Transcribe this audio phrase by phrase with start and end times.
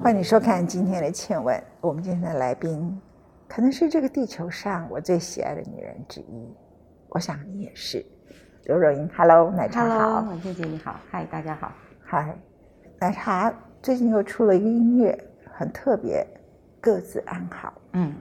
[0.00, 1.56] 欢迎收看今天的《倩问》。
[1.80, 3.00] 我们今天的来宾，
[3.48, 6.54] 可能是这个地球上我最喜爱的女人之一。
[7.08, 8.06] 我想你也是，
[8.64, 9.10] 刘若英。
[9.16, 9.98] Hello，奶茶好。
[9.98, 11.72] Hello，文倩姐你好，嗨，大家好。
[12.00, 12.38] 嗨，
[13.00, 13.52] 奶茶
[13.82, 15.18] 最近又出了一个音乐，
[15.52, 16.24] 很特别，
[16.80, 17.74] 各自安好。
[17.92, 18.14] 嗯，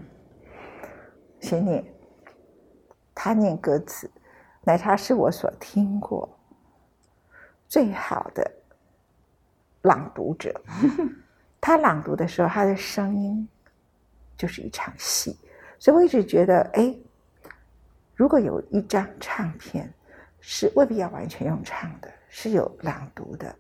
[1.40, 1.86] 谁念？
[3.14, 4.10] 他念歌词。
[4.64, 6.28] 奶茶是我所听过
[7.68, 8.52] 最好的
[9.84, 10.60] 朗读者。
[11.68, 13.46] 他朗读的时候，他的声音
[14.38, 15.38] 就是一场戏，
[15.78, 16.96] 所以我一直觉得，哎，
[18.16, 19.94] 如果有一张唱片
[20.40, 23.54] 是未必要完全用唱的，是有朗读的、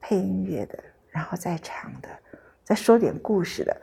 [0.00, 0.78] 配音乐的，
[1.10, 2.08] 然后再唱的，
[2.62, 3.76] 再说点故事的。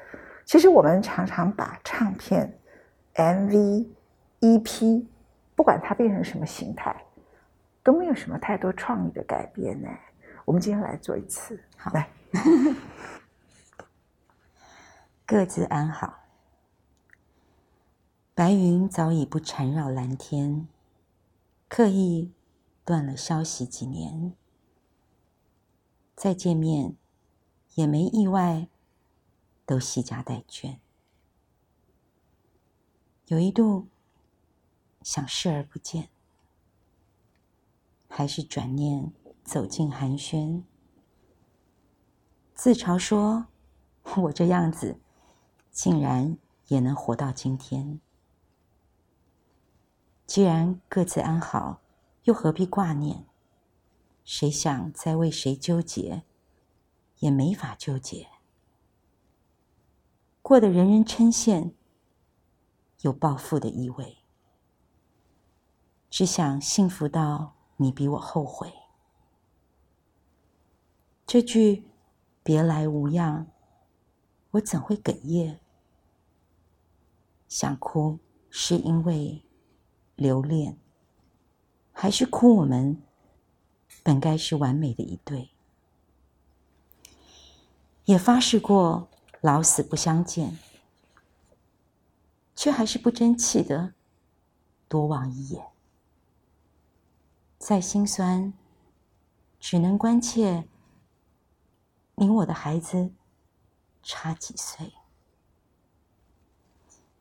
[0.46, 2.57] 其实我们常常把唱片、
[3.16, 3.85] MV、
[4.40, 5.05] EP，
[5.54, 6.96] 不管它变成什么形态，
[7.84, 9.90] 都没有什么太多创意的改变呢。
[10.46, 12.07] 我们今天来做一次，好来。
[15.30, 16.22] 各自安好。
[18.34, 20.68] 白云早已不缠绕蓝天，
[21.68, 22.34] 刻意
[22.84, 24.34] 断了消息几年，
[26.16, 26.98] 再见面
[27.76, 28.70] 也没意外，
[29.68, 30.80] 都惜家带眷。
[33.27, 33.88] 有一度
[35.04, 36.10] 想视而不见，
[38.08, 40.64] 还是转念走进寒暄，
[42.55, 43.46] 自嘲说
[44.24, 44.99] ：“我这样子。”
[45.82, 48.02] 竟然也能活到今天。
[50.27, 51.80] 既然各自安好，
[52.24, 53.24] 又何必挂念？
[54.26, 56.24] 谁想再为谁纠结，
[57.20, 58.27] 也没法纠结。
[60.41, 61.71] 过得人人称羡，
[62.99, 64.18] 有暴富的意味。
[66.09, 68.74] 只想幸福到你比我后悔。
[71.25, 71.86] 这句
[72.44, 73.47] “别来无恙”。
[74.52, 75.62] 我怎会哽咽？
[77.50, 79.44] 想哭是因为
[80.16, 80.78] 留恋，
[81.92, 83.02] 还是哭我们
[84.02, 85.50] 本该是完美的一对？
[88.06, 89.09] 也发誓过
[89.42, 90.58] 老死不相见，
[92.56, 93.94] 却还是不争气的
[94.88, 95.66] 多望一眼。
[97.58, 98.54] 再心酸，
[99.59, 100.70] 只能关切
[102.16, 103.12] 你我的孩子。
[104.02, 104.94] 差几岁？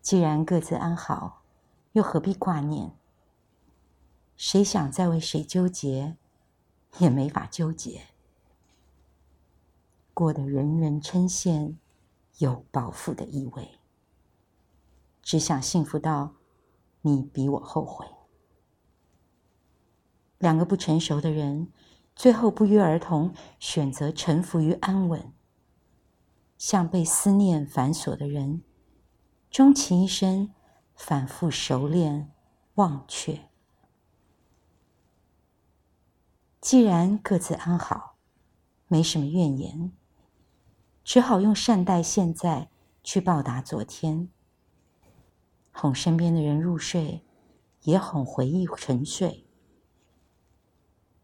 [0.08, 1.42] 既然各自安好，
[1.92, 2.92] 又何必挂念？
[4.38, 6.16] 谁想再为谁纠结，
[6.96, 8.06] 也没法纠结。
[10.14, 11.74] 过得人人称羡，
[12.38, 13.72] 有饱腹的意味。
[15.20, 16.36] 只想幸福到
[17.02, 18.06] 你比我后悔。
[20.38, 21.70] 两个不成熟的人，
[22.16, 25.30] 最后不约而同选择臣服于安稳。
[26.56, 28.62] 像被思念反锁的人，
[29.50, 30.52] 终其一生
[30.94, 32.30] 反复熟练
[32.74, 33.48] 忘却。
[36.60, 38.16] 既然各自安好，
[38.88, 39.92] 没什么怨言，
[41.02, 42.68] 只好用善待现在
[43.02, 44.28] 去报答昨天，
[45.72, 47.24] 哄身边的人入睡，
[47.82, 49.46] 也哄回忆沉睡。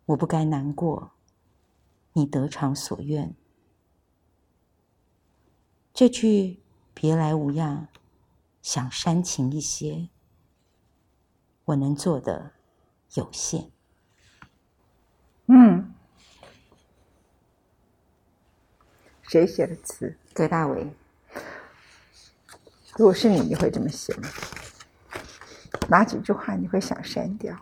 [0.06, 1.12] 我不该难过，
[2.14, 3.34] 你得偿所愿。
[5.92, 6.62] 这句
[6.94, 7.88] “别来无恙”，
[8.64, 10.08] 想煽情一些，
[11.66, 12.52] 我能做的
[13.12, 13.70] 有限。
[15.48, 15.92] 嗯，
[19.20, 20.16] 谁写的词？
[20.32, 20.90] 葛大为。
[22.96, 24.30] 如果是你，你会这么写吗？
[25.90, 27.54] 哪几句话你会想删掉？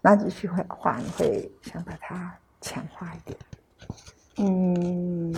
[0.00, 3.38] 哪几句话你会想把它强化一点？
[4.36, 5.34] 嗯。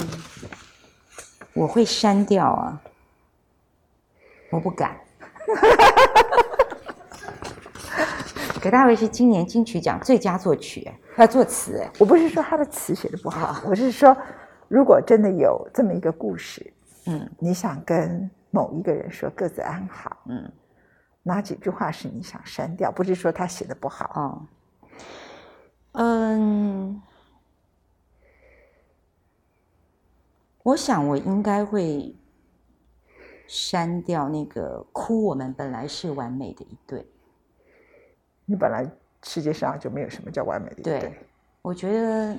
[1.55, 2.81] 我会删掉啊，
[4.51, 4.97] 我不敢。
[8.63, 11.87] 葛大为是今年金曲奖最佳作曲，他作词。
[11.99, 14.17] 我不是说他的词写的不好，我是说，
[14.69, 16.73] 如果真的有这么一个故事，
[17.07, 20.51] 嗯，你想跟某一个人说各自安好，嗯，
[21.23, 22.91] 哪几句话是你想删掉？
[22.91, 24.43] 不是说他写的不好，哦，
[25.93, 27.03] 嗯。
[30.63, 32.13] 我想，我应该会
[33.47, 35.25] 删掉那个“哭”。
[35.27, 37.07] 我们本来是完美的一对。
[38.45, 38.89] 你本来
[39.23, 41.01] 世界上就没有什么叫完美的一对。
[41.01, 41.19] 对，
[41.63, 42.39] 我觉得，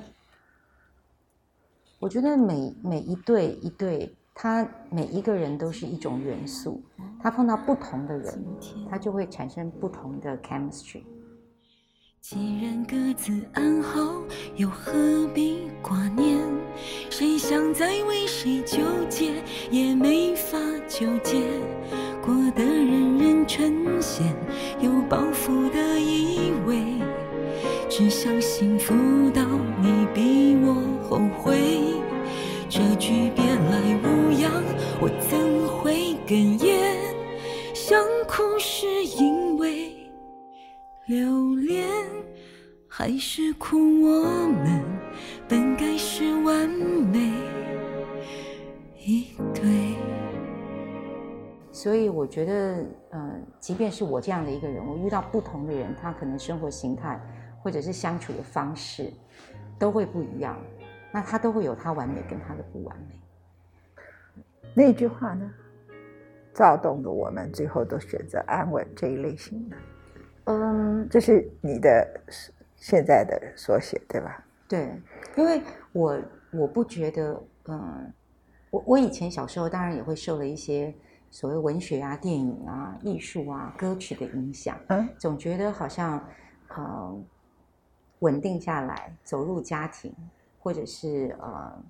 [1.98, 6.80] 我觉得每每一对一对，他每一个人都是一种元素，
[7.22, 8.44] 他碰到不同的人，
[8.88, 11.02] 他就会产生不同的 chemistry。
[12.20, 14.00] 既然各自安好
[14.56, 14.92] 又何
[15.32, 16.36] 必挂念？
[17.08, 18.78] 谁想再为谁纠
[19.08, 19.32] 结
[19.70, 21.40] 也没法纠结。
[22.20, 24.22] 过得人人称羡
[24.80, 26.84] 有抱负的意味。
[27.88, 28.94] 只想幸福
[29.30, 29.42] 到
[29.80, 30.74] 你比我
[31.08, 31.94] 后悔。
[32.68, 34.52] 这句别来无恙
[35.00, 36.67] 我怎会哽咽
[43.08, 44.84] 还是哭我们
[45.48, 47.32] 本该是完美
[48.98, 49.96] 一对？
[51.72, 57.18] 所以我觉得，呃，即便是我这样的一个人，我遇到不同的人，他可能生活形态
[57.62, 59.10] 或者是相处的方式
[59.78, 60.54] 都会不一样，
[61.10, 64.42] 那他都会有他完美跟他的不完美。
[64.74, 65.50] 那句话呢，
[66.52, 69.76] 躁动的我们最后都选择安稳这一类型的，
[70.44, 72.06] 嗯，这是你的
[72.78, 74.44] 现在的缩写，对吧？
[74.68, 74.90] 对，
[75.36, 76.20] 因为我
[76.52, 78.12] 我不觉得，嗯，
[78.70, 80.94] 我我以前小时候当然也会受了一些
[81.30, 86.22] 所谓文学啊、电影啊、艺术啊、歌曲的影响，嗯总觉得好像，
[86.68, 87.24] 呃，
[88.20, 90.14] 稳定下来，走入家庭，
[90.58, 91.82] 或者是呃，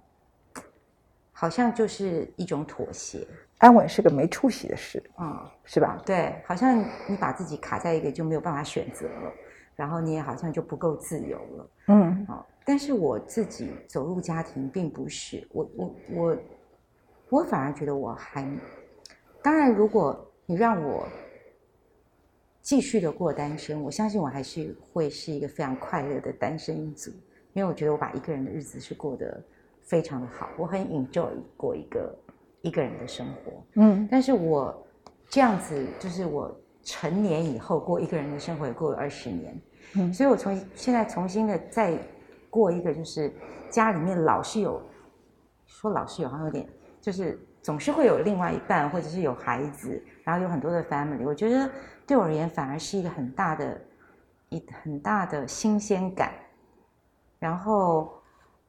[1.32, 3.26] 好像就是一种妥协，
[3.58, 6.00] 安稳是个没出息的事，嗯，是吧？
[6.06, 9.32] 对，好像你把自己卡在一个就没有办法选择了，
[9.78, 11.70] 然后你也好像就不够自由了。
[11.86, 16.36] 嗯哦，但是我自己走入家庭并不是，我我我
[17.28, 18.44] 我反而觉得我还，
[19.40, 21.06] 当然，如果你让我
[22.60, 27.12] 继续的过单身，我相信我还是会是一个非常快乐的单身一族，
[27.52, 29.40] 因为我觉得我把一个人的日子是过得
[29.82, 32.18] 非常的好，我很 enjoy 过一个
[32.62, 33.52] 一个人的生活。
[33.74, 34.84] 嗯但是我
[35.28, 36.52] 这样子，就是我
[36.82, 39.56] 成年以后过一个人的生活，也过了二十年，
[39.94, 41.98] 嗯所以我从现在重新的再
[42.50, 43.32] 过一个，就是
[43.70, 44.82] 家里面老是有，
[45.66, 46.68] 说老是有好像有点，
[47.00, 51.70] 就是总是会有另外一半，或者是有孩子，然后有很多的 family，我觉得
[52.06, 53.80] 对我而言反而是一个很大的
[54.50, 56.32] 一很大的新鲜感，
[57.38, 58.12] 然后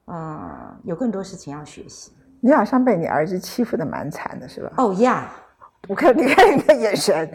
[0.06, 2.12] 呃有更多事情要学习。
[2.40, 4.72] 你好像被你儿子欺负的蛮惨的，是吧？
[4.78, 5.30] 哦呀，
[5.88, 7.30] 我看你看你的眼神，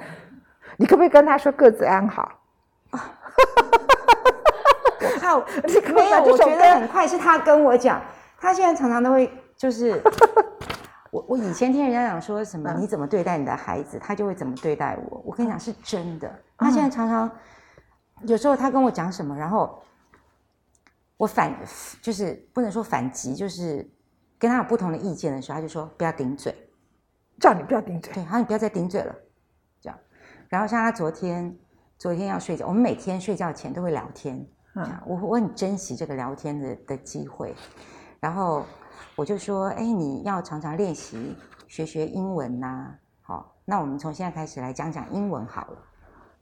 [0.78, 2.32] 你可不可以跟他说各自安好？
[5.02, 8.02] 我怕我你干嘛没有，我觉得很快是他跟我讲，
[8.40, 10.02] 他现在常常都会就是，
[11.12, 15.22] 我我以前听人家讲说什么嗯你怎么对待你的孩子，他就会怎么对待我。
[15.26, 17.30] 我跟你讲是真的，他现在常常
[18.22, 19.82] 有时候他跟我讲什么，然后
[21.18, 21.54] 我反
[22.02, 23.90] 就是不能说反击，就是
[24.38, 26.54] 跟他有不同的意见的时候，他就说不要顶嘴。
[27.38, 28.14] 叫你不要顶嘴。
[28.14, 29.14] 对，他说你不要再顶嘴了，
[29.82, 30.00] 这样。
[30.48, 31.54] 然后像他昨天，
[31.98, 34.46] 昨天要睡觉，我们每天睡觉前都会聊天，
[34.76, 37.56] 嗯我我很珍惜这个聊天的的机会。
[38.20, 38.66] 然后
[39.16, 41.36] 我就说，哎，你要常常练习
[41.68, 45.78] 学学英文呐、好，那我们从现在开始来讲讲英文好了。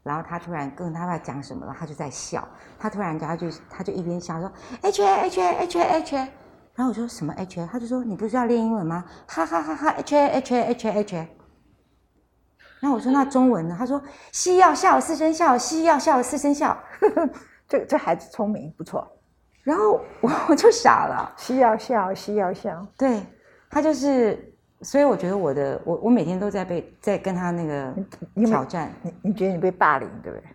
[0.02, 2.46] 然后他突然跟他在讲什么了，他就在笑。
[2.78, 4.52] 他突然他就他就一边笑说
[4.82, 6.20] H A H A H A H A，
[6.76, 7.68] 然后我说什么 H A？
[7.68, 9.06] 他就说你不是要练英文吗？
[9.28, 11.38] 哈哈哈哈 H A H A H A H A。
[12.84, 13.76] 然后我说那中文呢？
[13.80, 14.04] 他说
[14.34, 16.78] 西要笑四声笑，西要笑四声笑。
[17.66, 19.10] 这这孩子聪明，不错。
[19.62, 22.86] 然后我我就傻了，西要笑，西要笑。
[22.98, 23.26] 对
[23.70, 27.96] 他就是，所以我觉得我的我我每天都在被在跟他那个
[28.46, 30.48] 挑战，你你觉得你被霸凌，对不对？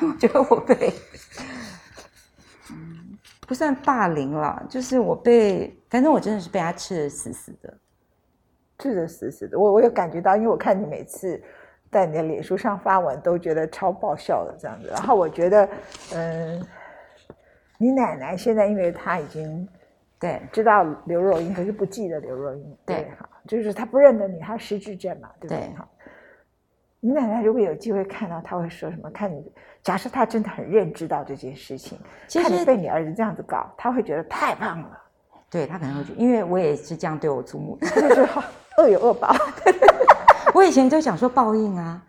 [0.08, 0.94] 我觉得我被，
[2.70, 7.76] 嗯，不算霸凌了，就是我被，反正我真的是被他吃的死死的。
[8.78, 9.58] 治得死死的。
[9.58, 11.42] 我我有感觉到，因为我看你每次
[11.90, 14.88] 在你的脸书上发文，都觉得超爆笑的这样子。
[14.88, 15.68] 然后我觉得，
[16.14, 16.66] 嗯，
[17.78, 19.68] 你奶奶现在因为她已经
[20.18, 25.72] 对知道刘若英，可是不记得刘若英，对哈，就是她不认得你，她失智症嘛，对不对？
[27.00, 29.10] 你奶奶如果有机会看到，她会说什么？
[29.10, 29.52] 看你，
[29.82, 31.98] 假设她真的很认知到这件事情，
[32.42, 34.98] 看你被你儿子这样子搞，她会觉得太棒了，
[35.54, 37.86] 对他可能会觉得，因为我也是这样对我祖母的。
[37.94, 38.42] 就是好
[38.78, 39.32] 恶有恶报。
[40.52, 42.04] 我以前就想说报应啊，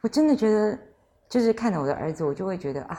[0.00, 0.76] 我真的觉得，
[1.28, 2.98] 就是看着我的儿子，我就会觉得啊，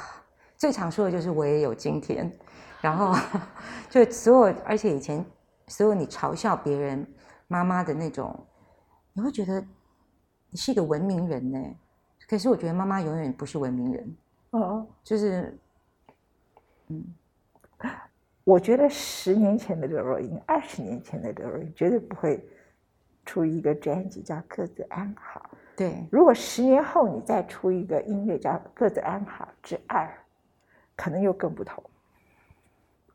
[0.55, 2.31] 最常说的就是我也有今天，
[2.79, 3.13] 然后
[3.89, 5.25] 就所有，而且以前
[5.67, 7.05] 所有你嘲笑别人
[7.49, 8.33] 妈妈的那种，
[9.11, 9.59] 你会觉得
[10.49, 11.59] 你是一个文明人呢。
[12.29, 14.15] 可是我觉得妈妈永远不是文明人，
[14.51, 15.59] 哦，就是
[18.49, 22.43] 我觉得十年前的刘若英，二十年前的刘若英绝对不会
[23.23, 25.51] 出一个专辑叫《各自安好》。
[25.77, 30.03] 对如果十年后你再出一个音乐叫《各自安好之二》，
[30.95, 31.83] 可能又更不同。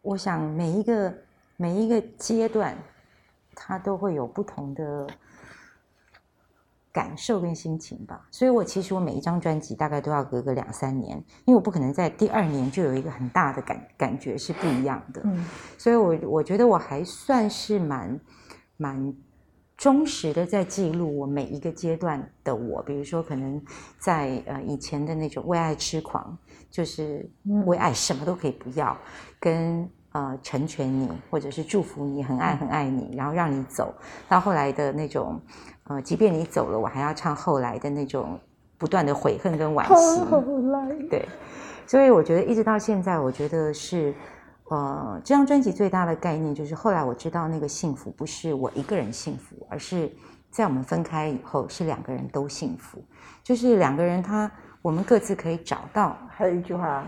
[0.02, 1.12] 我想每一个
[1.56, 2.76] 每一个阶段，
[3.56, 5.04] 它都会有不同的
[6.94, 8.26] 感受跟心情吧。
[8.30, 15.20] 所以我其实我每一张专辑大概都要隔个两三年，因为我不可能在第二年就有一个很大的感感觉是不一样的。
[15.24, 15.44] 嗯
[15.76, 18.18] 所以我我觉得我还算是蛮
[18.76, 19.14] 蛮
[19.76, 23.60] 忠实的在记录我每一个阶段的我，比如说可能
[23.98, 26.38] 在呃以前的那种为爱痴狂，
[26.70, 28.96] 就是嗯为爱什么都可以不要，
[29.40, 33.92] 跟呃成全你或者是祝福你，很爱很爱你，然后让你走，
[34.28, 35.40] 到后来的那种
[35.84, 38.40] 呃，即便你走了，我还要唱后来的那种
[38.78, 40.24] 不断的悔恨跟惋惜。
[40.24, 41.28] 后来 对，
[41.86, 44.14] 所以我觉得一直到现在，我觉得是，
[44.70, 50.10] 呃，这张专辑最大的概念就是，后来我知道那个幸福不是我一个人幸福，而是
[50.50, 53.04] 在我们分开以后，是两个人都幸福，
[53.42, 54.50] 就是两个人他
[54.80, 56.16] 我们各自可以找到。
[56.30, 57.04] 还有一句话，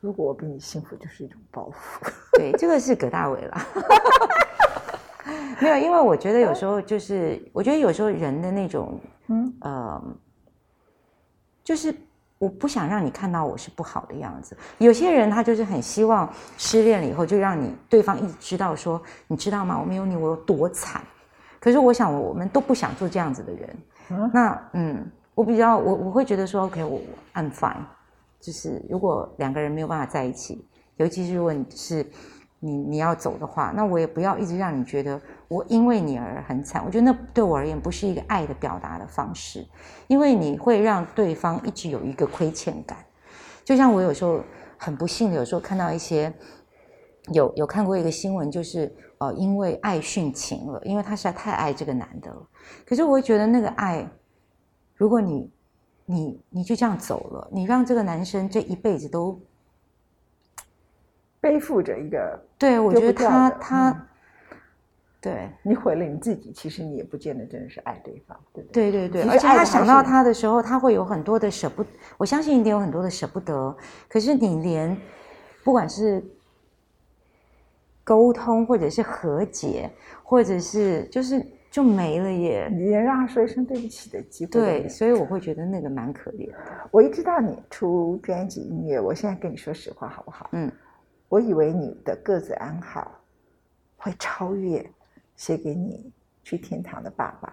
[0.00, 2.10] 如果我比你幸福，就是一种报复。
[2.32, 3.66] 对，这个是葛大伟啦。
[5.60, 10.02] 没有，因为我觉得有时候就是，我觉得有时候人的那种嗯呃，
[11.62, 11.94] 就是
[12.38, 14.56] 我不想让你看到我是不好的样子。
[14.78, 19.78] 有些人他就是很希望失恋了以后就让你对方一直知道说，你知道吗？
[19.80, 21.02] 我没有你我有多惨。
[21.58, 23.76] 可是我想我们都不想做这样子的人。
[24.10, 27.00] 嗯那嗯，我比较我我会觉得说，OK，我我
[27.40, 27.84] I'm fine。
[28.38, 32.06] 就是如果两个人没有办法在一起，尤其是如果你是
[32.64, 36.82] 你你要走的话，那我也不要一直让你觉得我因为你而很惨。
[36.86, 39.66] 我觉得那对我而言不是一个爱的表达的方式，
[40.06, 42.96] 因为你会让对方一直有一个亏欠感。
[43.64, 44.40] 就像我有时候
[44.78, 46.32] 很不幸的，有时候看到一些
[47.32, 52.48] 有有看过一个新闻，就是呃因为爱殉情了，因为他实在太爱这个男的了。
[52.86, 54.08] 可是我会觉得那个爱，
[54.94, 55.52] 如果你
[56.06, 59.38] 你你就这样走了，你让这个男生这一辈子都
[61.44, 64.06] 背负着一个，对我丢觉得他他、嗯
[65.20, 68.90] 对你毁了你自己，其实你也不见得真的是爱对方，对不对？
[68.92, 71.82] 对对对，而且他想到他的时候，他会有很多的舍不，
[72.18, 73.74] 我相信一定有很多的舍不得。
[74.06, 74.94] 可是你连
[75.64, 76.22] 不管是
[78.04, 79.90] 沟通，或者是和解，
[80.22, 82.68] 或者是就是就没了耶。
[82.70, 86.58] 你连让他说一声对不起的机会对，所以我会觉得那个蛮可怜的。
[86.90, 90.50] 我一知道你出专辑音乐，我现在跟你说实话好不好？
[90.52, 90.70] 嗯，
[91.28, 93.10] 我以为你的各自安好
[93.96, 94.88] 会超越
[95.36, 96.12] 写给你
[96.42, 97.52] 去天堂的爸爸。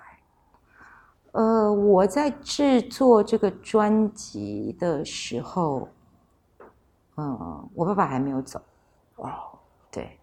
[1.33, 5.87] 呃，我在制作这个专辑的时候，
[7.15, 8.61] 嗯，我爸爸还没有走。
[9.15, 9.29] 哦，
[9.89, 10.19] 对，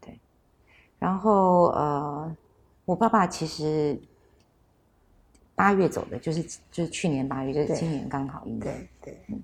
[0.00, 0.20] 对，
[0.98, 2.36] 然后呃，
[2.84, 4.00] 我爸爸其实
[5.56, 8.70] 八月走的，就是就是去年八月，就是今年刚好应该。
[9.02, 9.38] 对对，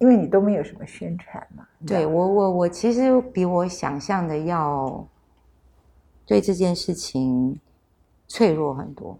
[0.00, 1.66] 因为你都没有什么宣传嘛。
[1.86, 5.06] 对我我我其实比我想象的要
[6.26, 7.58] 对这件事情
[8.28, 9.16] 脆弱很多。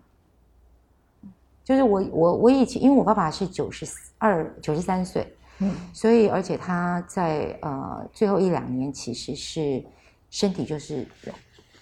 [1.63, 3.87] 就是我我我以前，因为我爸爸是九十
[4.19, 9.85] 二九十三岁，嗯所以而且他在呃最后一两年其实是
[10.31, 11.33] 身体就是有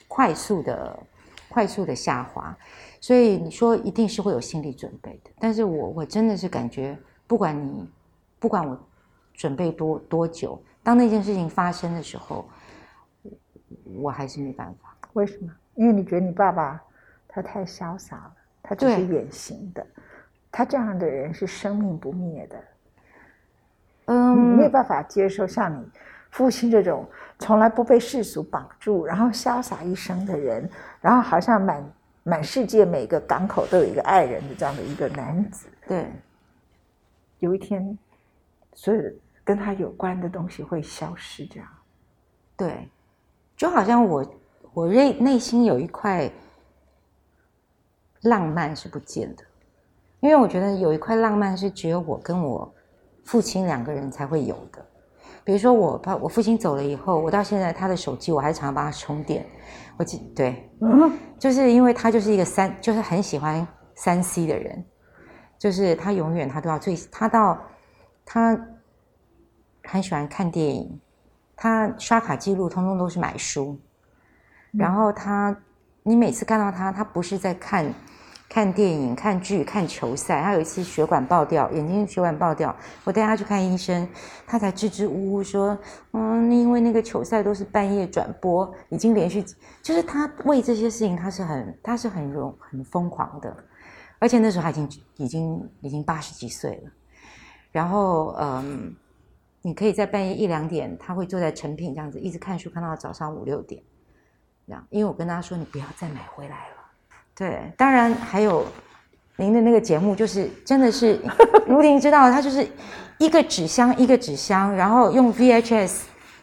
[0.06, 0.98] 快速的
[1.48, 2.54] 快速的下滑，
[3.00, 5.30] 所以你说一定是会有心理准备的。
[5.38, 7.88] 但是我我真的是感觉，不管你
[8.38, 8.78] 不管我
[9.38, 12.44] 准备多多久，当那件事情发生的时候，
[13.22, 14.96] 我我还是没办法。
[15.12, 15.50] 为什么？
[15.76, 16.82] 因为你觉得你爸爸
[17.28, 19.86] 他太潇洒了，他只是对远行的，
[20.50, 22.64] 他这样的人是生命不灭的。
[24.06, 25.88] 嗯，没有办法接受像你
[26.30, 27.06] 父亲这种
[27.38, 30.68] 从来不被世俗绑住，然后潇洒一生的人，
[31.00, 31.92] 然后好像满
[32.24, 36.10] 满世界每个港口都有一个爱人的这样的一个男子，对
[37.38, 37.96] 有一天，
[38.74, 39.12] 所有的
[39.48, 41.66] 跟他有关的东西会消失，这样。
[42.54, 42.86] 对，
[43.56, 44.22] 就好像我
[44.74, 46.30] 我内内心有一块
[48.24, 49.42] 浪漫是不见的，
[50.20, 52.70] 因为我觉得有一块浪漫是只有我跟我
[53.24, 54.84] 父亲两个人才会有的。
[55.44, 59.46] 比如说我爸我父亲走了以后，我到现在他的手机我还常常帮他充电。
[59.96, 64.84] 我记对，嗯，就是因为他就是一个三，就是很喜欢三 C 的人，
[65.58, 67.58] 就是他永远他都要最，他到
[68.26, 68.54] 他
[69.90, 71.00] 很喜欢看电影，
[71.56, 73.78] 他刷卡记录通通都是买书，
[74.72, 75.56] 然后他
[76.02, 77.92] 你每次看到他，他不是在看
[78.50, 84.08] 看电影、看剧、看球赛，他有一次血管爆掉，眼睛血管爆掉，我带他去看医生，
[84.46, 85.76] 他才支支吾吾说，
[86.12, 89.42] 嗯，因为那个球赛都是半夜转播，已经连续，
[89.82, 93.54] 就是他为这些事情他是很他是很容很疯狂的，
[94.18, 96.90] 而且那时候他已经已经已经八十几岁了，
[97.70, 98.94] 然后嗯，
[99.62, 103.82] 你可以在半夜一两点，他会坐在成品这样子一直看书，看到早上五六点，
[104.66, 106.76] 这样，因为我跟他说你不要再买回来了。
[107.34, 108.64] 对，当然还有
[109.36, 111.20] 您的那个节目，就是真的是，
[111.66, 112.66] 如您知道，他就是
[113.18, 116.02] 一个纸箱一个纸箱，然后用 VHS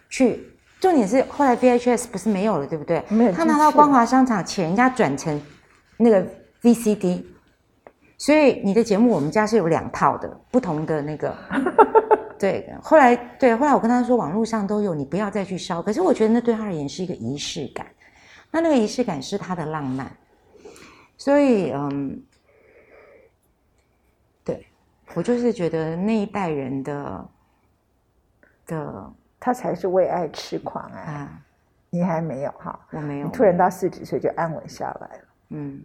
[0.09, 3.03] 去，重点是后来 VHS 不是没有了，对不对？
[3.09, 5.41] 没有他拿到光华商场，请人家转成
[5.97, 6.25] 那个
[6.61, 7.23] VCD，
[8.17, 11.35] 所以你的节目我们家是有两套的，不同的那个。
[12.37, 15.81] 对，后来对，后来我跟他说，网络上都有，你不要再去烧。
[15.81, 17.87] 可是我觉得那对他而言是一个仪式感，
[18.51, 20.11] 那那个仪式感是他的浪漫，
[21.17, 22.21] 所以嗯，
[24.43, 24.67] 对
[25.13, 27.29] 我就是觉得那一代人的
[28.65, 30.99] 的他才是为爱痴狂啊！
[30.99, 31.41] 啊，
[31.89, 35.23] 你还没有哈，我没有你突然到四十岁就安稳下来了。
[35.49, 35.81] 嗯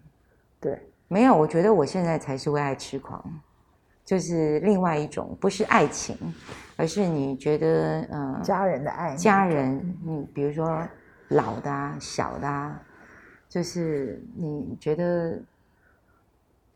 [0.59, 0.79] 对，
[1.09, 3.23] 没有，我觉得我现在才是为爱痴狂，
[4.11, 6.17] 就是另外一种，不是爱情，
[6.77, 8.43] 而是你觉得嗯。
[8.43, 10.85] 家人的爱，家人，你比如说
[11.29, 12.83] 老的啊、小的啊，
[13.49, 15.41] 就是你觉得，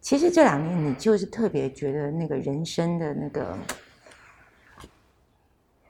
[0.01, 3.59] 其实这两年你就是特别觉得那个人生的那个，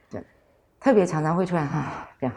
[0.08, 0.24] 对，
[0.80, 2.34] 特别常常会突然啊这样，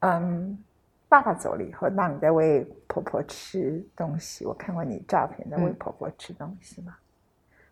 [0.00, 0.62] 嗯，
[1.08, 5.74] 爸爸走了以后，那你在喂婆婆吃东西，我看过你照片，在喂嗯。
[5.76, 6.94] 婆婆吃东西嘛，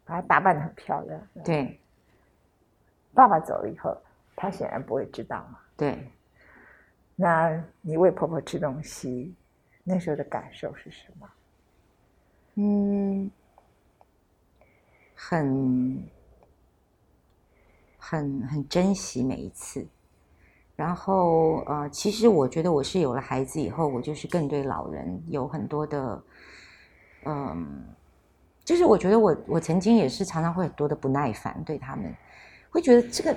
[0.04, 1.20] 把她打扮的很漂亮。
[1.44, 1.78] 对
[3.14, 3.96] 爸爸走了以后，
[4.34, 5.58] 她显然不会知道嘛。
[5.76, 6.10] 对，
[7.16, 9.34] 那你喂婆婆吃东西，
[9.84, 11.28] 那时候的感受是什么？
[12.54, 13.30] 嗯，
[15.14, 16.02] 很
[17.98, 19.86] 很很珍惜每一次。
[20.74, 26.22] 然后呃，其实我觉得我是有了孩子以后，我就是更对老人有很多的，
[27.24, 27.84] 嗯，
[28.72, 32.10] 就是我觉得我我曾经也是常常会很多的不耐烦对他们，
[32.70, 33.36] 会觉得这个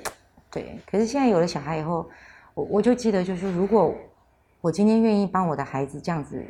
[0.50, 0.80] 对。
[0.89, 2.10] 可是现在有了小孩以后，
[2.54, 3.94] 我我就记得就是如果
[4.62, 6.42] 我今天愿意帮我的孩子这样子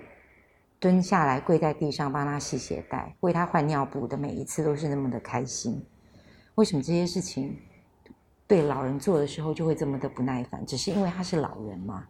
[0.80, 5.84] 蹲下来跪在地上帮他系鞋带，为他换尿布的每一次都是那么的开心。
[6.54, 7.58] 为什么这些事情
[8.46, 10.64] 对老人做的时候就会这么的不耐烦？
[10.64, 12.06] 只是因为他是老人嘛。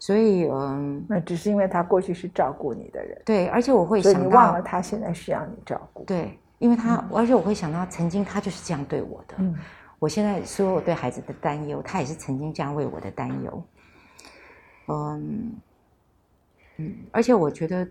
[0.00, 6.02] 所以，嗯，那只是因为他过去是照顾你的人，对，而且我会想到你忘了，他现在需要你照顾。
[6.04, 9.34] 对，因为他，而且我会想到曾经他就是这样对我的。
[9.36, 9.54] 嗯，
[9.98, 13.62] 我现在所有对孩子的担忧，他也是曾经这样为我的担忧。
[14.88, 15.54] 嗯
[16.78, 17.86] 嗯，而且我觉得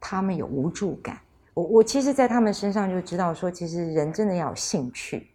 [0.00, 1.16] 他们有无助感。
[1.54, 5.28] 我我其实，在他们身上就知道说，其实人真的要有兴趣。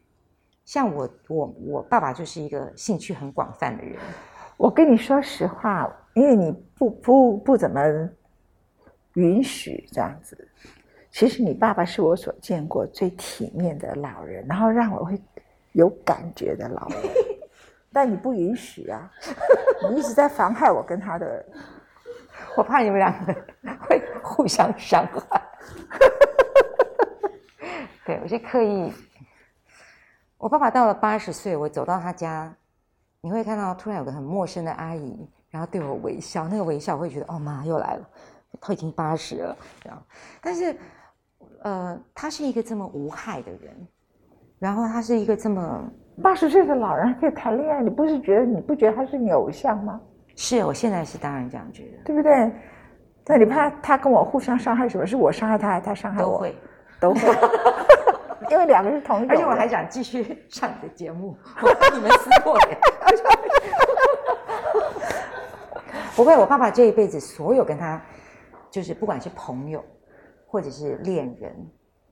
[0.65, 3.97] 像我我我爸爸就是一个兴趣很广泛的人。
[4.57, 7.81] 我跟你说实话，因为你不不不怎么
[9.13, 10.47] 允许这样子。
[11.11, 15.21] 其实你爸爸是我所见过最体面的老人，然后让我会
[15.71, 16.99] 有感觉的老人。
[17.93, 19.09] 但你不允许啊，
[19.89, 21.45] 你一直在妨害我跟他的。
[22.57, 23.33] 我怕你们两个
[23.81, 25.41] 会互相伤害。
[28.05, 28.91] 对，我就刻意。
[30.37, 32.53] 我爸爸到了八十岁，我走到他家，
[33.25, 38.07] 你会看到突然有个很陌生的阿姨，然后对我微笑，那个微笑我会觉得哦妈又来了，
[38.61, 39.99] 她已经八十了，这样。
[40.39, 40.77] 但是，
[41.63, 43.87] 呃，他是一个这么无害的人，
[44.59, 45.89] 然后他是一个这么
[46.21, 49.99] 八十岁的老人还可以谈恋爱，你不是觉得你不觉得他是你偶像吗？
[50.35, 52.51] 是我现在是当然这样觉得，对不对？
[53.25, 55.07] 那你怕他跟我互相伤害什么？
[55.07, 56.33] 是我伤害他，还是他伤害我？
[56.33, 56.55] 都会。
[56.99, 57.21] 都会，
[58.51, 59.37] 因为两个是同一种人。
[59.37, 62.77] 而且我还想继续 上你的节目，我跟你们撕破脸。
[66.15, 68.01] 不会，我爸爸这一辈子所有跟他，
[68.71, 69.83] 就是不管是朋友
[70.47, 71.53] 或者是恋人，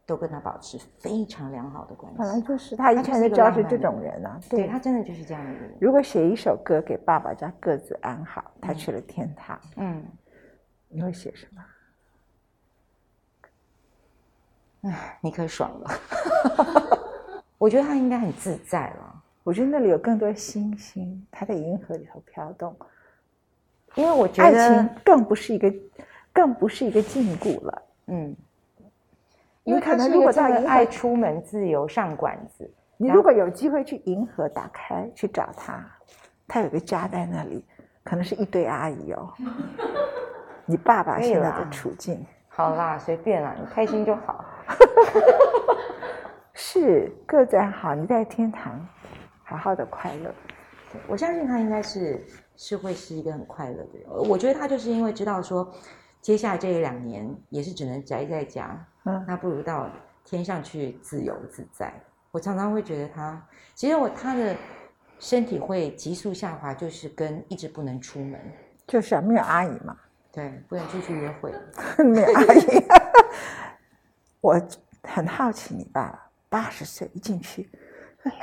[0.06, 2.42] 都跟他保持非常良好的关本来系。
[2.42, 4.38] 就是他一看就知道是这种人啊。
[4.50, 5.74] 对他真的就是这样的人。
[5.80, 10.04] 如果写一首歌给爸爸，叫各自安好，他去了天堂，嗯，
[10.90, 11.62] 你会写什么？
[14.84, 15.92] 唉，你可爽了。
[17.58, 19.24] 我觉得他应该很自在了。
[19.44, 22.76] 我觉得那里有更多星星，他在银河里头飘动。
[23.96, 25.74] 因为我觉得爱情，更不是一个，
[26.34, 27.82] 更不是一个禁锢了。
[28.08, 28.36] 嗯，
[29.64, 35.86] 你因为可能如果到一个这么在银河，爱出门自由上馆子，你如果有机会去银河打开去找他，
[36.48, 37.64] 他有个家在那里，
[38.04, 39.34] 可能是一堆阿姨哦。
[40.66, 44.44] 你爸爸现在的处境好啦，随便啦，你开心就好。
[46.54, 48.88] 是各自安好，你在天堂
[49.44, 50.34] 好好的快乐。
[51.08, 52.24] 我相信他应该是
[52.56, 54.08] 是会是一个很快乐的人。
[54.30, 55.72] 我觉得他就是因为知道说，
[56.22, 59.90] 接下来这一两年也是只能宅在家，嗯，那不如到
[60.24, 61.92] 天上去自由自在。
[62.32, 64.56] 我常常会觉得他，其实我他的
[65.20, 68.40] 身体会急速下滑，就是跟一直不能出门，
[68.86, 69.98] 就是啊，没有阿姨嘛，
[70.32, 71.52] 对，不能出去约会。
[72.06, 72.84] 没有阿姨。
[74.44, 74.62] 我
[75.04, 77.70] 很好奇你爸爸八十岁一进去，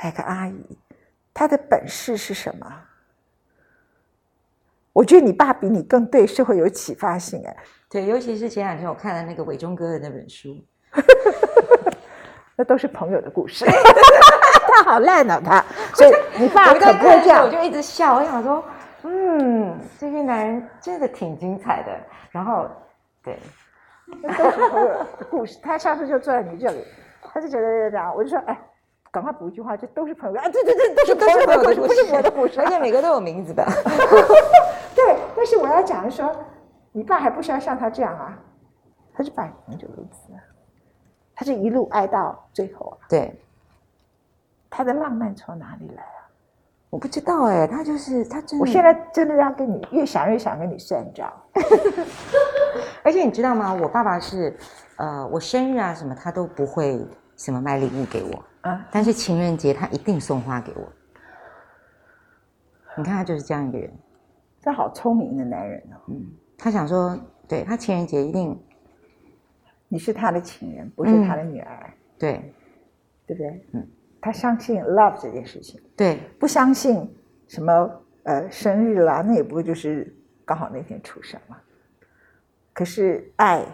[0.01, 0.79] 来个阿姨，
[1.31, 2.65] 她的本事是什么？
[4.93, 7.55] 我觉得你爸比你更对社会有启发性哎，
[7.87, 10.57] 对，尤其是前两天我看了那个伟忠哥的那本书，
[12.57, 13.63] 那都是朋友的故事。
[14.73, 17.49] 他好烂哦，他，所以你爸可不会这样我。
[17.49, 18.63] 就一直笑，我想说，
[19.03, 21.91] 嗯，这些男人真的挺精彩的。
[22.31, 22.67] 然后，
[23.23, 23.70] 对，那
[24.37, 25.59] 都是朋友的故事。
[25.61, 26.85] 他上次就坐在你这里，
[27.21, 28.59] 他就觉得这样，我就说，哎，
[29.11, 30.49] 赶快补一句话，这都是朋友啊！
[30.49, 32.59] 对对对，都是朋友的故事，不是我的故事。
[32.61, 33.65] 而且每个都有名字的。
[34.95, 36.33] 对，但是我要讲的说，
[36.91, 38.37] 你爸还不需要像他这样啊？
[39.13, 40.39] 他是百年就如此啊，
[41.35, 42.97] 他是一路爱到最后啊。
[43.09, 43.37] 对，
[44.69, 46.20] 他的浪漫从哪里来啊？
[46.91, 48.63] 我不知道哎，他就是他真的。
[48.63, 51.31] 我现在真的要跟你越想越想跟你算账。
[53.03, 53.73] 而且你知道吗？
[53.73, 54.55] 我爸爸是，
[54.97, 57.03] 呃，我生日啊什么他都不会
[57.37, 60.87] 什么买礼物给我，啊，但是情人节他一定送花给我。
[62.97, 63.89] 你看他就是这样一个人，
[64.59, 65.95] 这好聪明的男人哦！
[66.09, 68.61] 嗯，他想说，对他情人节一定
[69.87, 72.53] 你是他的情人，不是他的女儿，对
[73.25, 73.65] 对不对？
[73.71, 73.87] 嗯，
[74.21, 77.11] 他相信 love 这件事情，对不相信
[77.47, 77.89] 什么
[78.23, 81.57] 呃生日啦，那也不会就是刚好那天出生嘛。
[82.73, 83.65] 可是爱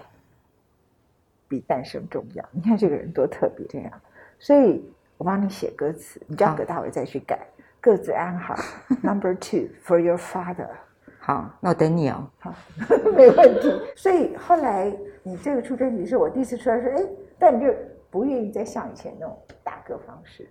[1.47, 2.43] 比诞生重要。
[2.51, 3.91] 你看这个人多特别，这样。
[4.39, 4.83] 所以
[5.17, 7.45] 我帮你写歌词，你叫好葛大为再去改。
[7.79, 8.55] 各自安好。
[9.03, 10.69] Number two for your father。
[11.19, 12.27] 好，那我等你哦。
[12.39, 12.53] 好，
[13.15, 13.71] 没问题。
[13.95, 14.91] 所以后来
[15.23, 17.05] 你这个出专辑是我第一次出来说，哎，
[17.37, 17.73] 但你就
[18.09, 20.49] 不愿意再像以前那种大歌方式，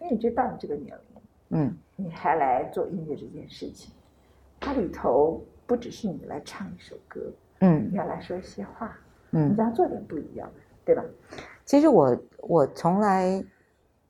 [0.00, 3.92] 因为你觉得到你这个年龄，嗯，你还来做音乐这件事情，
[4.60, 7.20] 它里头不只是你来唱一首歌，
[7.60, 8.98] 嗯你要来说一些话，
[9.32, 11.04] 嗯你要做点不一样的，对吧？
[11.64, 13.44] 其实我我从来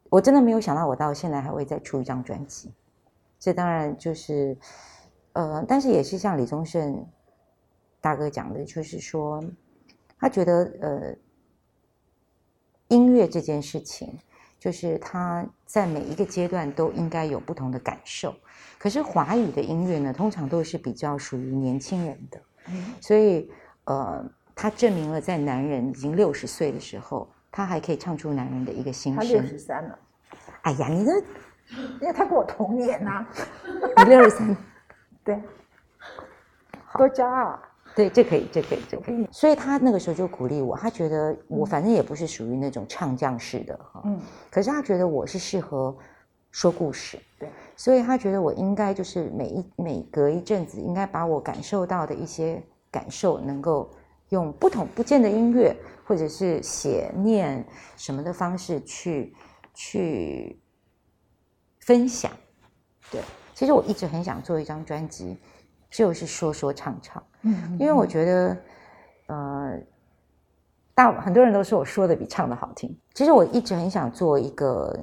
[0.09, 2.73] 我真的没有想到，我到现在还会再出一张专辑。
[3.39, 4.57] 这当然就是
[5.33, 7.07] 呃，但是也是像李宗盛
[8.01, 9.43] 大哥讲的，就是说
[10.19, 11.17] 他觉得呃，
[12.91, 14.19] 音乐这件事情，
[14.59, 18.35] 就是他在每一个阶段都应该有不同的感受。
[18.79, 22.41] 可是华语的音乐呢，通常都是比较属于年轻人的。
[22.69, 23.51] 嗯所以
[23.85, 24.25] 呃，
[24.55, 29.41] 他证明了在男人已经六十岁的时候，他还可以唱出男人的一个心他六。
[29.43, 29.99] 十三了，
[30.63, 31.13] 哎呀，你这
[32.01, 33.27] 因为他跟我同年呐、
[33.97, 34.57] 你六十三，
[35.25, 35.41] 对，
[36.95, 37.63] 多骄傲啊！
[38.01, 39.29] 对，这可以，这可以，这可以。
[39.31, 44.19] 所以他那个时候就鼓励我，他觉得我反正也不是属于那种唱将式的哈，嗯，
[44.51, 45.95] 可是他觉得我是适合
[46.51, 53.91] 说故事，对，所以他觉得我应该就是每一每隔一阵子，应该把我感受到的一些感受，能够
[54.31, 57.63] 用不同不见的音乐或者是写念
[57.97, 59.35] 什么的方式去
[59.75, 60.59] 去
[61.81, 62.33] 分享。
[63.11, 63.21] 对，
[63.55, 65.37] 其实我一直很想做一张专辑，
[65.91, 68.57] 就是说说唱唱，嗯因为我觉得，
[69.27, 69.79] 呃，
[70.95, 72.95] 大很多人都说我说的比唱的好听。
[73.15, 74.99] 其实我一直很想做一个，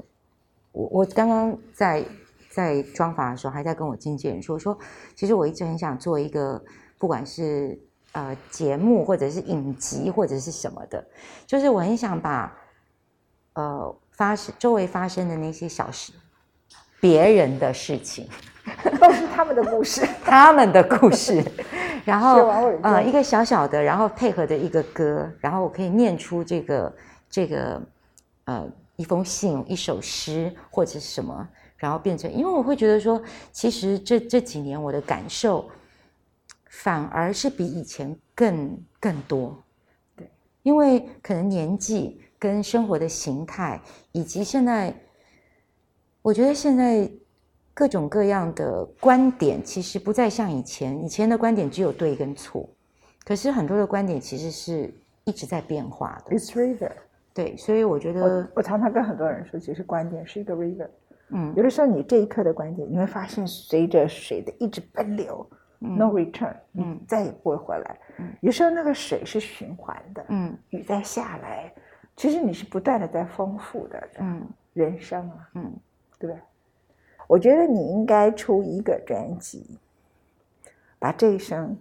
[0.71, 2.06] 我我刚刚在
[2.50, 4.78] 在妆发的时候还在跟我经纪人说说，
[5.15, 6.63] 其实我一直很想做一个，
[6.97, 7.80] 不管是
[8.12, 11.04] 呃节目或者是影集或者是什么的，
[11.45, 12.56] 就是我很想把
[13.54, 16.13] 呃发生周围发生的那些小事，
[17.00, 18.28] 别人的事情。
[19.00, 20.06] 都是他们的故事。
[20.26, 21.41] 他们的故事，
[22.08, 22.48] 然后
[22.84, 26.96] 呃一个小小的，然后配合着一个歌，然后我可以念出这个
[27.30, 27.82] 这个
[28.46, 28.65] 呃
[28.96, 35.70] 一封信、一首诗或者是什么，然后变成，因为我会觉得说，其实这这几年我的感受
[36.70, 39.62] 反而是比以前更更多，
[40.15, 40.32] 对，
[40.63, 43.82] 因为可能年纪跟生活的形态，
[44.13, 44.96] 以及现在，
[46.22, 47.12] 我觉得现在
[47.77, 52.67] 各种各样的观点，其实不再像以前，以前的观点只有对跟错，
[53.23, 54.91] 可是很多的观点其实是
[55.25, 56.35] 一直在变化的。
[56.35, 56.91] It's river。
[57.35, 60.89] 对，所以我觉得，我常常跟很多人说，其实观点是一个 river。
[61.29, 67.99] 嗯有的时候你这一刻的观点，你会发现随着水的一直奔流、n o return，嗯嗯，再也不会回来。
[68.17, 71.71] 嗯有时候那个水是循环的，嗯雨在下来，
[72.15, 75.71] 其实你是不断的在丰富的嗯人生啊，嗯，
[76.17, 76.41] 对不对？
[77.27, 79.77] 我觉得你应该出一个专辑，
[80.97, 81.77] 把这一生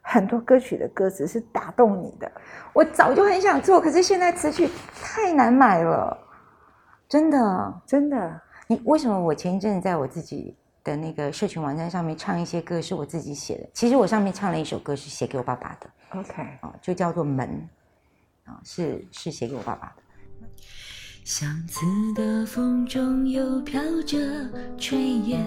[0.00, 2.30] 很多歌曲的歌词是打动你的，
[2.72, 4.68] 我早就很想做，可是现在词曲
[5.02, 6.16] 太难买了，
[7.08, 7.82] 真的。
[7.84, 8.40] 真的。
[8.66, 13.68] 你为什么我前一阵子在我自己的那个社群网站上面唱一些歌是我自己写的？
[13.74, 17.68] 其实我上面唱了一首歌是写给我爸爸的 OK，啊，就叫做《门》。
[18.50, 20.02] 啊，是是写给我爸爸的。
[21.24, 24.18] 相思的风中又飘着
[24.78, 25.42] 炊烟，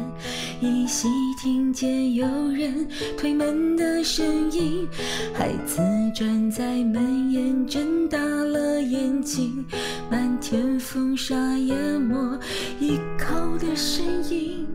[0.59, 1.07] 依稀
[1.39, 4.87] 听见有人推门的声音。
[5.35, 5.77] 孩子
[6.15, 9.63] 站在门沿，睁大了眼睛，
[10.09, 12.39] 漫天风沙淹没
[12.79, 14.67] 依靠的身影。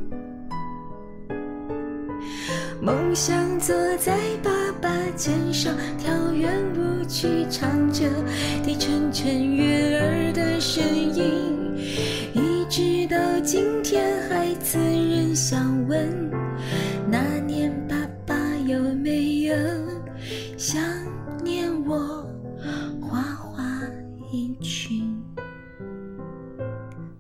[2.80, 4.51] 梦想坐在爸爸
[5.16, 8.09] 肩上，跳远舞曲，唱着
[8.62, 11.77] 低沉沉悦耳的声音。
[12.35, 16.31] 一直到今天，孩子仍想问：
[17.11, 17.96] 那年爸
[18.27, 18.35] 爸
[18.66, 19.57] 有没有
[20.57, 20.83] 想
[21.44, 22.27] 念我？
[23.01, 23.62] 花花
[24.33, 25.22] 一群。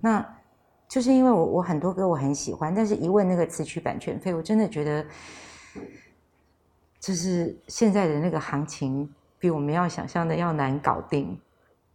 [0.00, 0.26] 那
[0.88, 5.04] 就是因为我我很多歌我很喜欢，但是一问那个词曲版权费，我真的觉得，
[7.02, 11.36] 就是现在的那个行情比我们要想象的要难搞定，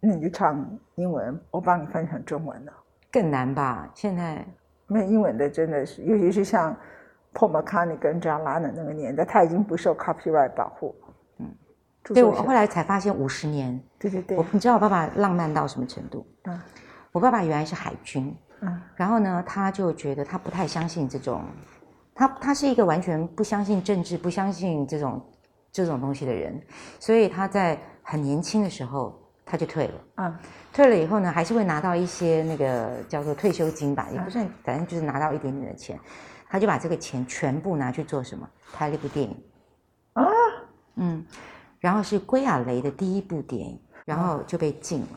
[0.02, 2.74] 那你就唱英文，我帮你翻成中文了。
[3.10, 3.90] 更难吧？
[3.96, 4.46] 现在
[4.86, 6.76] 没有英文的真的是，尤其是像
[7.34, 10.94] Paul McCartney 跟 John Lennon 那个年代，他已经不受 copyright 保护。
[11.38, 11.56] 嗯，
[12.04, 16.28] 对我后来才发现五十年，对对对我，你知道我爸爸浪漫到什么程度？
[16.44, 16.60] 嗯
[17.14, 21.46] 我爸爸原来是海军，嗯然后呢，他就觉得他不太相信这种，
[22.18, 25.24] 他他是一个完全不相信政治、不相信这种
[25.72, 26.60] 这种东西的人，
[27.00, 29.94] 所以他在很年轻的时候他就退了。
[30.16, 30.36] 嗯
[30.74, 36.00] 退了以后呢，还是会拿到一些那个叫做退休金吧，也不算，反正就是拿到一点点的钱。
[36.50, 38.48] 他就把这个钱全部拿去做什么？
[38.74, 39.44] 拍了一部电影。
[40.14, 40.24] 啊，
[40.96, 41.26] 嗯，
[41.80, 45.08] 然后是归亚雷的第一部电影，然后就被禁了，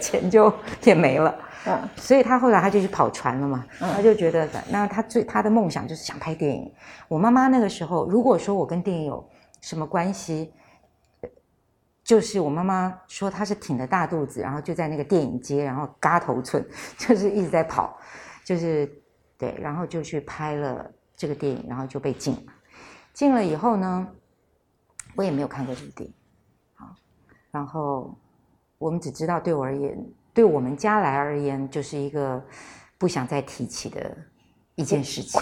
[0.00, 0.52] 钱就
[0.84, 1.34] 也没了。
[1.66, 6.72] 嗯所以他后来他就去跑船了嘛，他就觉得，那他最他的梦想就是想拍电影。
[7.08, 9.28] 我妈妈那个时候，如果说我跟电影有
[9.60, 10.52] 什么关系，
[11.20, 11.28] 呃
[12.02, 17.98] 就是我妈妈说她是挺着大肚子，然后就在那个电影街，然后嘎头寸， 就是一直在跑，
[18.44, 18.90] 就是
[19.36, 22.52] 对，然后就去拍了这个电影，然后就被禁了。
[23.12, 24.08] 禁了以后呢，
[25.16, 26.14] 我也没有看过这个电影，
[26.74, 26.86] 好，
[27.50, 28.16] 然后
[28.78, 29.98] 我们只知道对我而言，
[30.32, 32.42] 对我们家来而言，就是一个
[32.96, 34.16] 不想再提起的
[34.76, 35.40] 一件事情。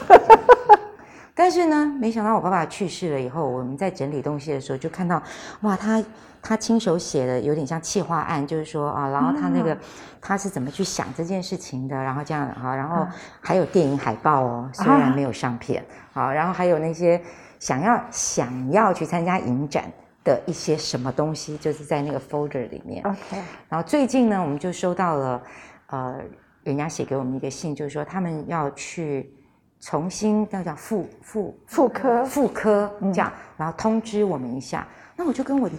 [1.34, 5.22] 但是呢，没想到我爸爸去世了以后，我们在整理东西的时候就看到，
[5.60, 6.02] 哇，他
[6.40, 9.76] 他亲手写的有点像企划案，就是说啊，然后他那个、
[10.18, 13.06] 他是怎么去想这件事情的，然后这样哈，然后
[13.42, 17.20] 还有电影海报哦，虽然没有上片，好，然后还有那些
[17.60, 19.92] 想要想要去参加影展
[20.26, 23.02] 的一些什么东西，就是在那个 folder 里面。
[23.04, 25.42] ，OK，然后最近呢，我们就收到了，
[25.86, 26.20] 呃，
[26.64, 29.32] 人家写给我们一个信，就是说他们要去
[29.78, 34.86] 重新要叫复复妇科妇科这样，然后通知我们一下。
[35.14, 35.74] 那我就跟我的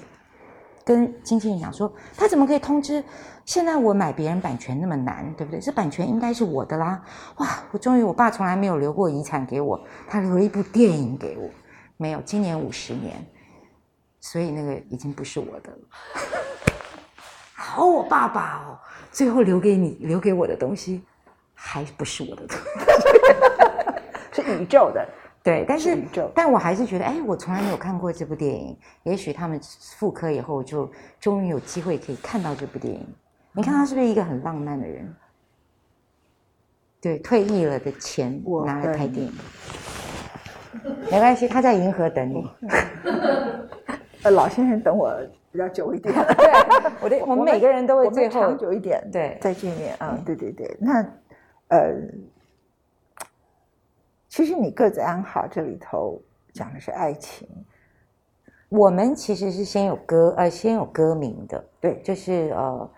[0.86, 3.04] 跟经纪人讲说，他怎么可以通知？
[3.44, 5.60] 现在我买别人版权那么难，对不对？
[5.60, 7.02] 这版权应该是我的啦。
[7.38, 11.50] 哇，我终于，我爸从来没有留过遗产给我，他留了一部电影给我，
[11.98, 13.16] 没有，今年五十年，
[14.20, 15.78] 所以那个已经不是我的了。
[17.54, 18.80] 好，我爸爸哦，
[19.12, 21.04] 最后留给你留给我的东西，
[21.54, 22.64] 还不是我的东西。
[24.44, 25.04] 是宇宙的，
[25.44, 28.78] 对，但是是但我还是觉得，哎，我从来没有看过这部电影。
[29.04, 29.60] 也许他们
[29.98, 33.06] 复刻以后，就终于有机会可以看到这部电影。
[33.54, 35.16] 你看他是不是一个很浪漫的人？
[37.02, 39.34] 对，退役了的钱我拿来拍很电影，
[41.12, 42.48] 没关系，他在银河等你。
[44.28, 45.18] 呃，老先生等我
[45.54, 46.52] 比较久一点， 对，
[47.00, 49.38] 我的我们每个人都会最后长久一点，对。
[49.40, 51.02] 再见面啊，对对对，那
[51.70, 51.94] 呃，
[54.28, 57.48] 其实你各自安好这里头讲的是爱情，
[58.68, 62.90] 我们其实是先有歌，呃，先有歌名的，对，就是呃，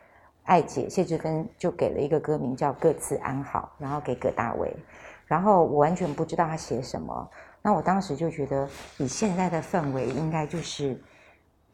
[0.45, 4.75] 艾姐谢志芬就给了一个歌名叫《各自安好》，然后给葛大为，
[5.27, 7.29] 然后我完全不知道他写什么，
[7.61, 10.99] 那我当时就觉得以现在的氛围，应该就是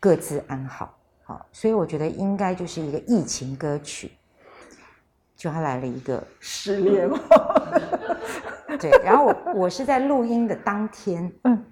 [0.06, 4.12] 各自安好，好，所以我觉得应该就是一个疫情歌曲，
[5.36, 7.18] 就他来了一个失恋吗？
[8.80, 11.66] 对，然后我我是在录音的当天，嗯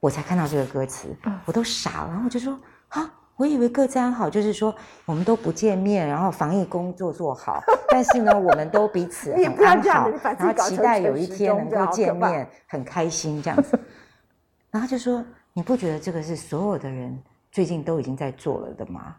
[0.00, 13.80] 我才看到这个歌词嗯，我都傻了，然后我就说啊，我以为各自安好，就是说我们都不见面，然后防疫工作做好， 但是呢，我们都彼此也很安好然后期待有一天能够见面，很开心这样子。
[14.70, 17.18] 然后就说，你不觉得这个是所有的人
[17.56, 19.16] 最近都已经在做了的吗？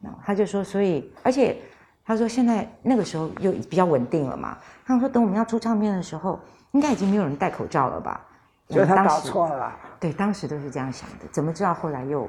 [0.00, 1.56] 然后他就说，所以而且
[2.04, 4.58] 他说现在那个时候又比较稳定了嘛。
[4.84, 6.40] 他们说等我们要出唱片的时候，
[6.72, 8.26] 应该已经没有人戴口罩了吧？
[8.68, 12.28] 觉得他搞错了，对，当时都是这样想的，怎么知道后来又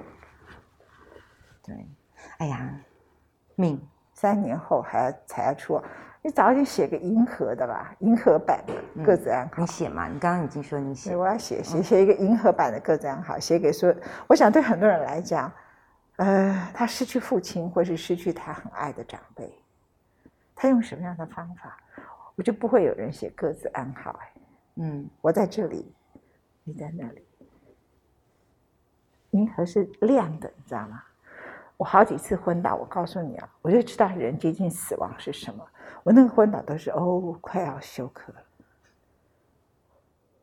[1.64, 1.76] 对，
[2.38, 2.72] 哎呀，
[3.56, 3.82] 命
[4.14, 5.82] 三年后还要才要出，
[6.26, 8.74] 你早点写个银河的吧，银河版的
[9.06, 9.62] 各自安好。
[9.62, 10.08] 你写嘛？
[10.08, 13.96] 你刚刚已经说你写，，我要写写写一个银河版的各自安好，写给所有。
[14.26, 15.54] 我想对很多人来讲，
[16.16, 19.54] 呃，他失去父亲，或是失去他很爱的长辈，
[20.56, 21.78] 他用什么样的方法，
[22.34, 24.20] 我就不会有人写各自安好。
[24.20, 24.34] 哎，
[24.78, 25.94] 嗯我在这里，
[26.64, 27.24] 你在那里，
[29.30, 31.04] 银河是亮的，你知道吗？
[31.78, 35.64] 我好几次昏倒，我告诉你啊，我就知道人接近死亡是什么。
[36.06, 38.44] 我那个昏倒都是哦，快要休克了。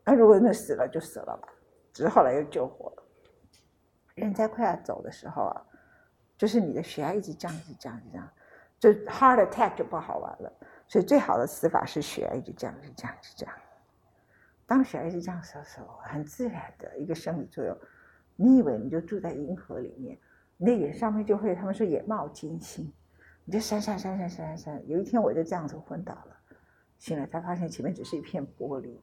[0.04, 1.48] 那如果那死了就死了吧，
[1.92, 3.02] 只是后来又救活了。
[4.16, 5.62] 人在快要走的时候啊，
[6.36, 8.28] 就是你的血压一直降，一直降，一直降，
[8.80, 10.52] 就 heart attack 就不好玩了。
[10.88, 13.48] 所以最好的死法是血压一直降，一直降，一直降。
[14.66, 17.78] 当血压一直降的时候，很自然的一个生理作用。
[18.34, 20.18] 你以为你就住在银河里面，
[20.56, 22.92] 你的眼上面就会，他们说眼冒金星，
[23.44, 24.88] 你就闪闪闪闪闪闪闪。
[24.88, 26.36] 有一天我就这样子昏倒了，
[26.98, 28.96] 醒来才发现前面只是一片玻璃，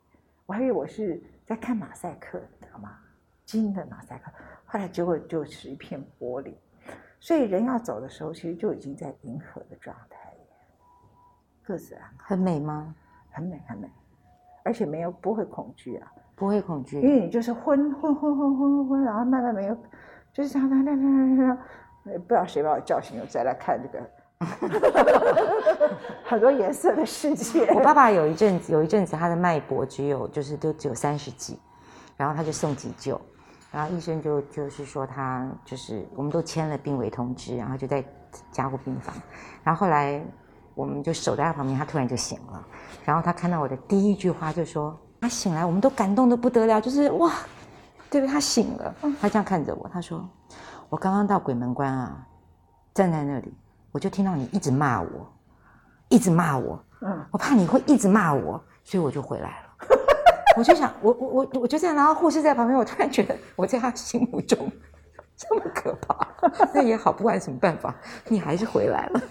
[0.46, 2.98] 我还以为我是在看马赛克，你知道吗？
[3.46, 4.32] 金的马赛克，
[4.66, 6.54] 后来结果就是一片玻璃。
[7.20, 10.40] 所以人要走的时候，其实就已经在银河的状态里，
[11.64, 12.96] 各自安好，很美吗？
[13.32, 13.90] 很美很美，
[14.64, 16.12] 而且没有不会恐惧啊。
[16.36, 19.76] 不会恐惧，因为你就是昏昏昏昏昏昏昏，然后慢慢没有，
[20.32, 21.58] 就是这样，那样那样这样，
[22.06, 24.10] 呃不知道谁把我叫醒，我再来看这个
[26.24, 27.66] 很多颜色的世界。
[27.76, 31.60] 我爸爸有一阵子，有一阵子他的脉搏只有就是都只有三十几，
[32.16, 33.20] 然后他就送急救，
[33.72, 38.04] 然后医生就就是说他就是我们都签了病危通知，然后就在
[38.52, 39.14] 加护病房，
[39.64, 40.24] 然后后来
[40.74, 42.66] 我们就守在他旁边，他突然就醒了，
[43.04, 47.34] 然后他看到我的第一句话就说他醒来，我们都感动的不得了，就是哇，
[48.10, 48.32] 对不对？
[48.32, 50.26] 他醒了，他这样看着我，他说
[50.88, 52.26] 我刚刚到鬼门关啊，
[52.94, 53.54] 站在那里，
[53.92, 55.34] 我就听到你一直骂我，
[56.10, 56.84] 一直骂我。
[57.02, 59.66] 嗯，我怕你会一直骂我，所以我就回来了。
[60.58, 64.70] 我就想，我我我我就这样，然后护士在旁边，我突然觉得我在他心目中
[65.38, 66.28] 这么可怕，
[66.74, 67.96] 那也好，不管什么办法，
[68.28, 69.22] 你还是回来了。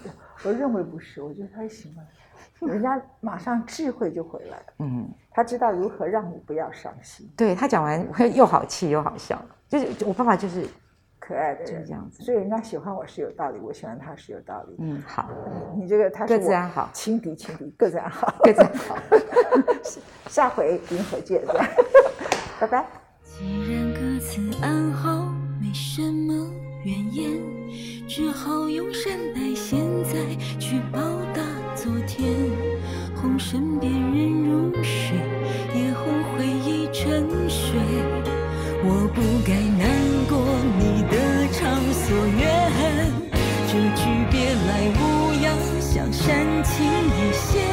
[0.43, 10.65] 我认为不是，我觉得他行了，人家马上智慧就回来了，嗯，他知道如何让你不要伤心，对他讲完， 我又好气又好笑，就是我爸爸就是
[11.29, 14.75] 可爱的人就是这样子所以人家喜欢我是有道理，我喜欢他是有道理。
[14.79, 15.29] 嗯好，
[15.77, 18.97] 你这个他是各自我安好轻敌情敌，各自安好，各自安好。
[20.27, 21.43] 下回银河见，
[22.59, 22.83] 拜拜。
[23.21, 26.51] 既然各自安好，没什么
[26.83, 30.99] 怨言，只好用善待现在去报
[31.35, 31.43] 答
[31.75, 32.33] 昨天。
[33.21, 35.15] 红身边人如水，
[35.75, 37.79] 也红回忆沉睡。
[38.81, 39.98] 我不该难
[46.21, 47.68] 深，情一些。